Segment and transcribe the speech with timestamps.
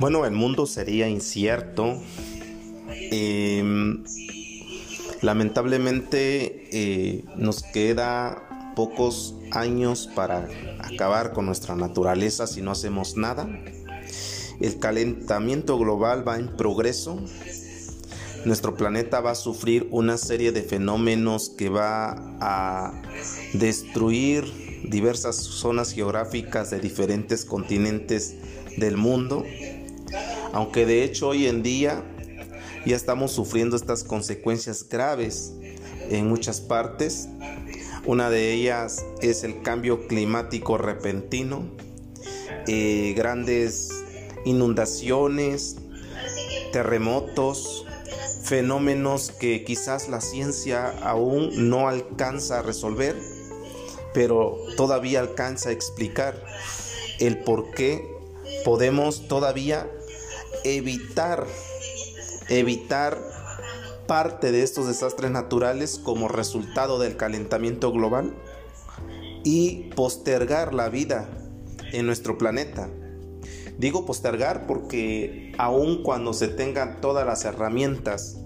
[0.00, 2.00] Bueno, el mundo sería incierto.
[2.90, 4.02] Em,
[5.22, 10.48] lamentablemente eh, nos queda pocos años para
[10.80, 13.48] acabar con nuestra naturaleza si no hacemos nada.
[14.60, 17.20] El calentamiento global va en progreso.
[18.44, 23.00] Nuestro planeta va a sufrir una serie de fenómenos que va a
[23.52, 24.44] destruir
[24.88, 28.34] diversas zonas geográficas de diferentes continentes
[28.76, 29.44] del mundo
[30.54, 32.04] aunque de hecho hoy en día
[32.86, 35.52] ya estamos sufriendo estas consecuencias graves
[36.10, 37.28] en muchas partes.
[38.06, 41.64] Una de ellas es el cambio climático repentino,
[42.68, 43.90] eh, grandes
[44.44, 45.76] inundaciones,
[46.72, 47.84] terremotos,
[48.44, 53.16] fenómenos que quizás la ciencia aún no alcanza a resolver,
[54.12, 56.44] pero todavía alcanza a explicar
[57.18, 58.08] el por qué
[58.64, 59.90] podemos todavía
[60.64, 61.46] evitar,
[62.48, 63.18] evitar
[64.06, 68.34] parte de estos desastres naturales como resultado del calentamiento global
[69.44, 71.28] y postergar la vida
[71.92, 72.88] en nuestro planeta.
[73.78, 78.38] Digo postergar porque aun cuando se tengan todas las herramientas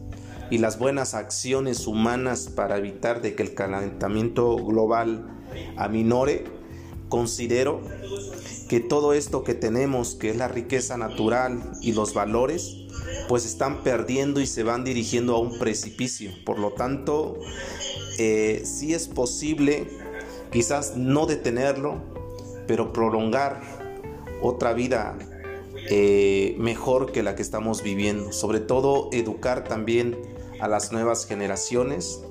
[0.50, 5.28] y las buenas acciones humanas para evitar de que el calentamiento global
[5.76, 6.44] aminore,
[7.08, 7.82] considero
[8.68, 12.76] que todo esto que tenemos, que es la riqueza natural y los valores,
[13.28, 16.30] pues están perdiendo y se van dirigiendo a un precipicio.
[16.44, 17.38] Por lo tanto,
[18.18, 19.88] eh, sí es posible
[20.52, 22.02] quizás no detenerlo,
[22.66, 23.62] pero prolongar
[24.42, 25.16] otra vida
[25.90, 28.32] eh, mejor que la que estamos viviendo.
[28.32, 30.16] Sobre todo educar también
[30.60, 32.22] a las nuevas generaciones.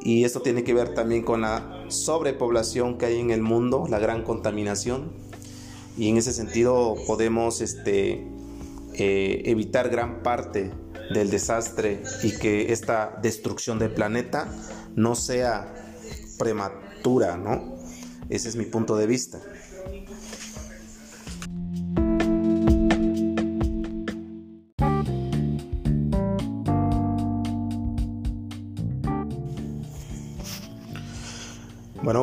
[0.00, 3.98] Y esto tiene que ver también con la sobrepoblación que hay en el mundo, la
[3.98, 5.27] gran contaminación
[5.98, 8.24] y en ese sentido podemos este,
[8.94, 10.70] eh, evitar gran parte
[11.12, 14.46] del desastre y que esta destrucción del planeta
[14.94, 15.74] no sea
[16.38, 17.76] prematura, ¿no?
[18.28, 19.40] Ese es mi punto de vista.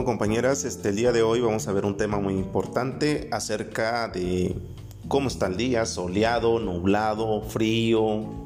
[0.06, 4.56] Compañeras, este, el día de hoy vamos a ver un tema muy importante acerca de
[5.08, 8.46] cómo está el día, soleado, nublado, frío,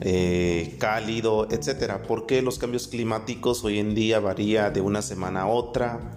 [0.00, 2.04] eh, cálido, etcétera.
[2.04, 6.14] Porque los cambios climáticos hoy en día varía de una semana a otra.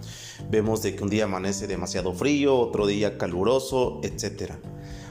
[0.48, 4.58] Vemos de que un día amanece demasiado frío, otro día caluroso, etcétera.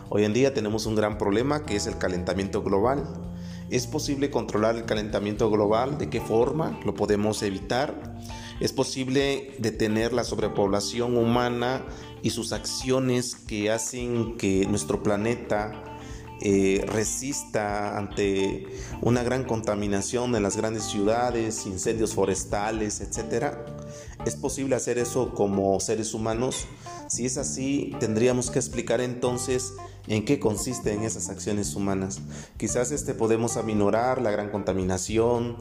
[0.09, 3.03] Hoy en día tenemos un gran problema que es el calentamiento global.
[3.69, 5.97] ¿Es posible controlar el calentamiento global?
[5.97, 8.15] ¿De qué forma lo podemos evitar?
[8.59, 11.83] Es posible detener la sobrepoblación humana
[12.23, 15.71] y sus acciones que hacen que nuestro planeta
[16.41, 18.67] eh, resista ante
[19.01, 23.55] una gran contaminación en las grandes ciudades, incendios forestales, etc.
[24.25, 26.65] ¿Es posible hacer eso como seres humanos?
[27.07, 29.73] Si es así, tendríamos que explicar entonces
[30.07, 32.19] en qué consisten esas acciones humanas.
[32.57, 35.55] Quizás este podemos aminorar la gran contaminación,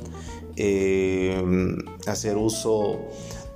[0.56, 1.42] eh,
[2.06, 2.98] hacer uso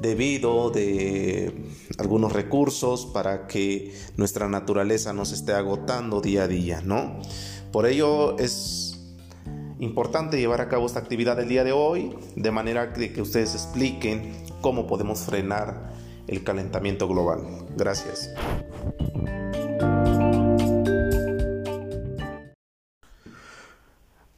[0.00, 1.52] debido de
[1.98, 7.20] algunos recursos para que nuestra naturaleza no se esté agotando día a día, ¿no?
[7.72, 8.98] Por ello es
[9.80, 14.32] importante llevar a cabo esta actividad del día de hoy de manera que ustedes expliquen
[14.60, 15.90] cómo podemos frenar
[16.30, 17.40] el calentamiento global.
[17.76, 18.30] Gracias.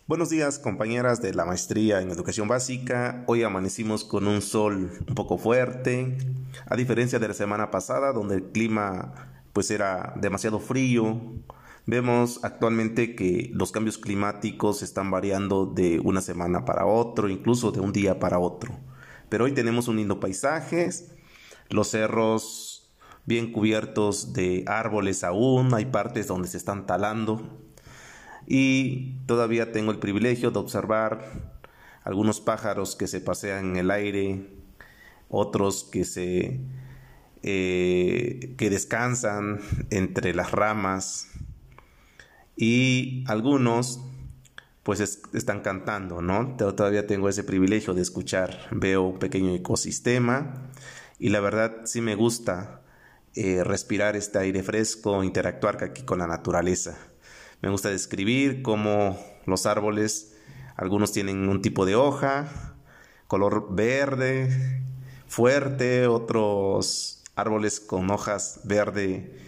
[0.06, 3.24] Buenos días compañeras de la maestría en educación básica.
[3.26, 6.16] Hoy amanecimos con un sol un poco fuerte,
[6.66, 11.20] a diferencia de la semana pasada donde el clima pues era demasiado frío.
[11.86, 17.80] Vemos actualmente que los cambios climáticos están variando de una semana para otro, incluso de
[17.80, 18.72] un día para otro.
[19.28, 20.90] Pero hoy tenemos un lindo paisaje,
[21.72, 22.90] los cerros
[23.24, 27.58] bien cubiertos de árboles aún, hay partes donde se están talando.
[28.46, 31.52] Y todavía tengo el privilegio de observar
[32.04, 34.46] algunos pájaros que se pasean en el aire,
[35.28, 36.60] otros que se
[37.44, 39.60] eh, que descansan
[39.90, 41.28] entre las ramas.
[42.56, 44.00] Y algunos
[44.82, 46.56] pues están cantando, ¿no?
[46.56, 50.70] Todavía tengo ese privilegio de escuchar, veo un pequeño ecosistema
[51.22, 52.82] y la verdad sí me gusta
[53.36, 56.98] eh, respirar este aire fresco, interactuar aquí con la naturaleza.
[57.60, 59.16] Me gusta describir cómo
[59.46, 60.34] los árboles,
[60.74, 62.74] algunos tienen un tipo de hoja,
[63.28, 64.82] color verde,
[65.28, 69.38] fuerte, otros árboles con hojas verde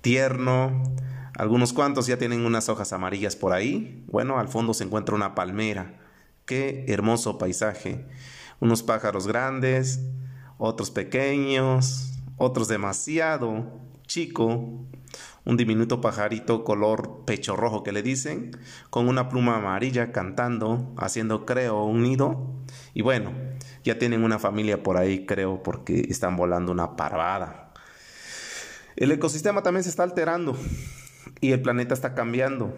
[0.00, 0.82] tierno,
[1.36, 4.02] Algunos cuantos ya tienen unas hojas amarillas por ahí.
[4.06, 6.00] Bueno, al fondo se encuentra una palmera.
[6.46, 8.06] Qué hermoso paisaje.
[8.60, 10.00] Unos pájaros grandes,
[10.58, 14.86] otros pequeños, otros demasiado chico,
[15.44, 18.50] un diminuto pajarito color pecho rojo que le dicen,
[18.90, 22.54] con una pluma amarilla cantando, haciendo creo un nido.
[22.94, 23.32] Y bueno,
[23.84, 27.72] ya tienen una familia por ahí, creo, porque están volando una parvada.
[28.96, 30.56] El ecosistema también se está alterando
[31.40, 32.76] y el planeta está cambiando.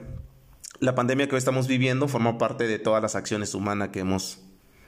[0.81, 4.41] La pandemia que hoy estamos viviendo forma parte de todas las acciones humanas que hemos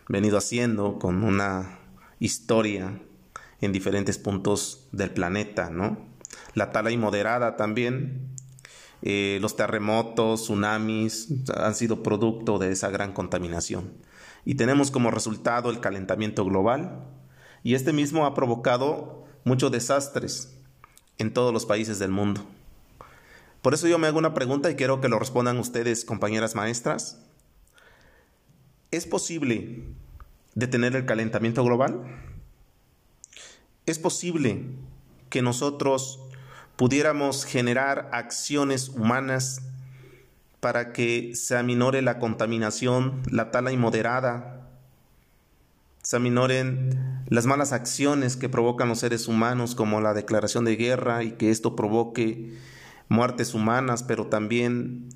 [0.09, 1.79] venido haciendo con una
[2.25, 3.01] historia
[3.61, 6.13] en diferentes puntos del planeta, ¿no?
[6.55, 8.29] la tala inmoderada también.
[9.03, 13.93] Eh, los terremotos, tsunamis han sido producto de esa gran contaminación.
[14.45, 17.05] Y tenemos como resultado el calentamiento global.
[17.65, 20.57] Y este mismo ha provocado muchos desastres
[21.19, 22.45] en todos los países del mundo.
[23.61, 27.21] Por eso yo me hago una pregunta y quiero que lo respondan ustedes, compañeras maestras.
[28.91, 29.85] ¿Es posible
[30.55, 32.03] detener el calentamiento global?
[33.87, 34.67] ¿Es posible
[35.31, 36.21] que nosotros
[36.77, 39.63] pudiéramos generar acciones humanas
[40.61, 44.69] para que se aminore la contaminación, la tala inmoderada,
[46.03, 51.23] se aminoren las malas acciones que provocan los seres humanos, como la declaración de guerra,
[51.23, 52.59] y que esto provoque
[53.09, 55.09] muertes humanas, pero también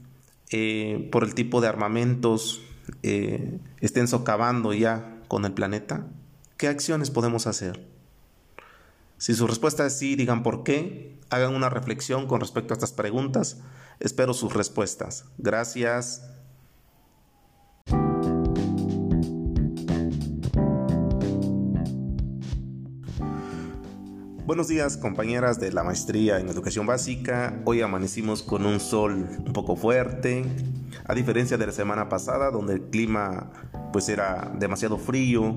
[0.50, 2.62] eh, por el tipo de armamentos
[3.02, 6.06] eh, estén socavando ya con el planeta.
[6.56, 7.86] ¿Qué acciones podemos hacer?
[9.18, 12.92] Si su respuesta es sí, digan por qué, hagan una reflexión con respecto a estas
[12.92, 13.58] preguntas.
[14.00, 15.24] Espero sus respuestas.
[15.38, 16.22] Gracias.
[24.46, 27.60] Buenos días compañeras de la maestría en educación básica.
[27.64, 30.44] Hoy amanecimos con un sol un poco fuerte,
[31.04, 33.50] a diferencia de la semana pasada donde el clima
[33.96, 35.56] pues era demasiado frío,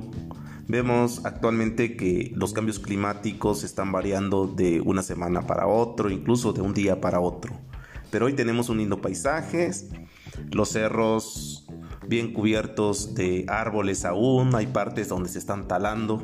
[0.69, 6.61] Vemos actualmente que los cambios climáticos están variando de una semana para otro, incluso de
[6.61, 7.51] un día para otro.
[8.11, 9.71] Pero hoy tenemos un lindo paisaje,
[10.53, 11.67] los cerros
[12.07, 16.23] bien cubiertos de árboles aún, hay partes donde se están talando.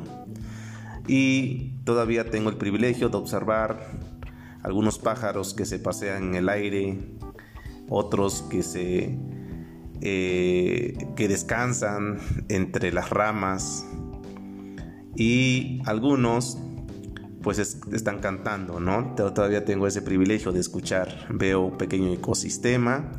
[1.06, 3.90] Y todavía tengo el privilegio de observar
[4.62, 6.98] algunos pájaros que se pasean en el aire,
[7.90, 9.18] otros que se
[10.00, 13.86] eh, que descansan entre las ramas
[15.16, 16.58] y algunos
[17.42, 17.58] pues
[17.92, 19.14] están cantando, ¿no?
[19.14, 23.12] Todavía tengo ese privilegio de escuchar, veo un pequeño ecosistema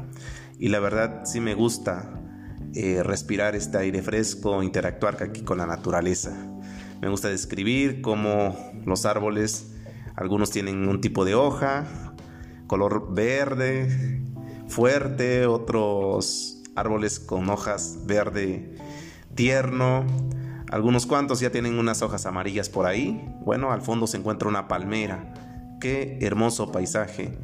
[0.59, 2.21] y la verdad sí me gusta
[2.73, 6.35] eh, respirar este aire fresco, interactuar aquí con la naturaleza.
[7.01, 9.71] Me gusta describir cómo los árboles,
[10.15, 11.85] algunos tienen un tipo de hoja,
[12.67, 14.21] color verde,
[14.67, 18.75] fuerte, otros árboles con hojas verde
[19.35, 20.05] tierno,
[20.71, 23.25] algunos cuantos ya tienen unas hojas amarillas por ahí.
[23.41, 25.33] Bueno, al fondo se encuentra una palmera.
[25.79, 27.37] Qué hermoso paisaje.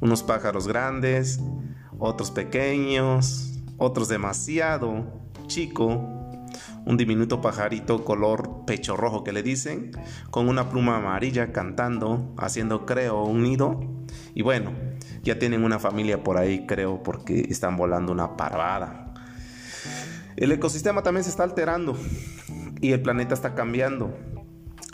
[0.00, 1.40] Unos pájaros grandes,
[1.98, 5.04] otros pequeños, otros demasiado
[5.46, 6.23] chico.
[6.84, 9.92] Un diminuto pajarito color pecho rojo que le dicen,
[10.30, 13.80] con una pluma amarilla cantando, haciendo creo un nido.
[14.34, 14.72] Y bueno,
[15.22, 19.14] ya tienen una familia por ahí creo porque están volando una parvada.
[20.36, 21.96] El ecosistema también se está alterando
[22.80, 24.16] y el planeta está cambiando.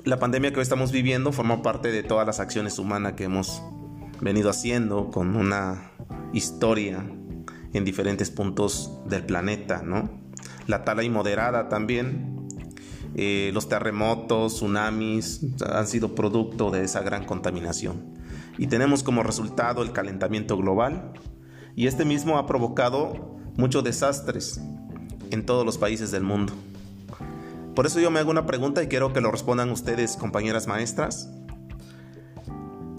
[0.05, 3.62] La pandemia que hoy estamos viviendo forma parte de todas las acciones humanas que hemos
[4.21, 5.93] venido haciendo con una
[6.33, 7.05] historia
[7.73, 10.11] en diferentes puntos del planeta, ¿no?
[10.67, 12.47] La tala inmoderada también,
[13.14, 18.14] eh, los terremotos, tsunamis han sido producto de esa gran contaminación.
[18.59, 21.12] Y tenemos como resultado el calentamiento global
[21.75, 24.61] y este mismo ha provocado muchos desastres
[25.31, 26.52] en todos los países del mundo.
[27.75, 31.31] Por eso yo me hago una pregunta y quiero que lo respondan ustedes, compañeras maestras.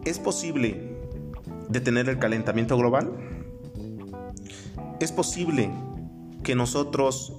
[0.06, 0.98] ¿Es posible
[1.70, 3.12] detener el calentamiento global?
[5.00, 5.72] ¿Es posible
[6.44, 7.34] que nosotros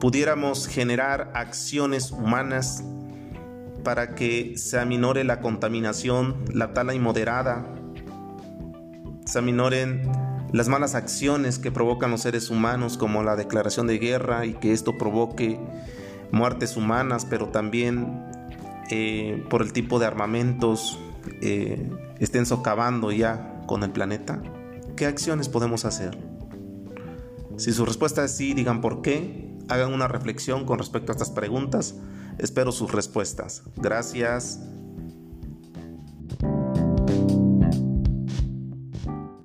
[0.00, 2.82] pudiéramos generar acciones humanas
[3.84, 7.74] para que se aminore la contaminación, la tala inmoderada,
[9.24, 10.10] se aminoren
[10.52, 14.72] las malas acciones que provocan los seres humanos como la declaración de guerra y que
[14.72, 15.60] esto provoque
[16.32, 18.24] muertes humanas, pero también
[18.90, 20.98] eh, por el tipo de armamentos
[21.42, 21.88] eh,
[22.18, 24.42] estén socavando ya con el planeta?
[24.96, 26.18] ¿Qué acciones podemos hacer?
[27.56, 31.30] Si su respuesta es sí, digan por qué, hagan una reflexión con respecto a estas
[31.30, 31.94] preguntas.
[32.38, 33.62] Espero sus respuestas.
[33.76, 34.60] Gracias.